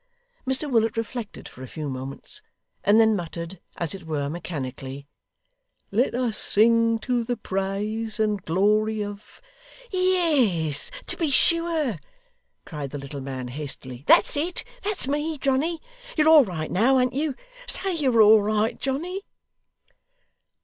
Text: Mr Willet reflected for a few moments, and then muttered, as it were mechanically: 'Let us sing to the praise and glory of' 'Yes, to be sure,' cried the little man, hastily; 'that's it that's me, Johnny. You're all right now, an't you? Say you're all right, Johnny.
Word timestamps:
Mr 0.47 0.67
Willet 0.67 0.97
reflected 0.97 1.47
for 1.47 1.61
a 1.61 1.67
few 1.67 1.87
moments, 1.87 2.41
and 2.83 2.99
then 2.99 3.15
muttered, 3.15 3.59
as 3.77 3.93
it 3.93 4.07
were 4.07 4.29
mechanically: 4.31 5.05
'Let 5.91 6.15
us 6.15 6.39
sing 6.39 6.97
to 7.01 7.23
the 7.23 7.37
praise 7.37 8.19
and 8.19 8.43
glory 8.43 9.03
of' 9.03 9.39
'Yes, 9.91 10.89
to 11.05 11.15
be 11.15 11.29
sure,' 11.29 11.99
cried 12.65 12.89
the 12.89 12.97
little 12.97 13.21
man, 13.21 13.49
hastily; 13.49 14.03
'that's 14.07 14.35
it 14.35 14.63
that's 14.81 15.07
me, 15.07 15.37
Johnny. 15.37 15.79
You're 16.17 16.29
all 16.29 16.45
right 16.45 16.71
now, 16.71 16.97
an't 16.97 17.13
you? 17.13 17.35
Say 17.67 17.93
you're 17.93 18.23
all 18.23 18.41
right, 18.41 18.79
Johnny. 18.79 19.21